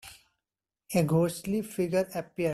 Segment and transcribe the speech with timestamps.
[0.95, 2.49] A ghostly figure appeared.